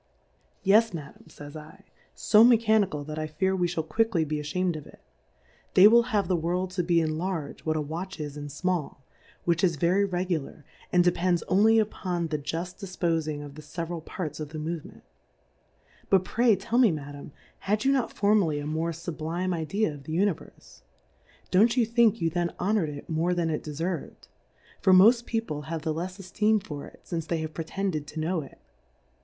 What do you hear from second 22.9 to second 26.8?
more than it defervM? For moft People have the lefs Efteem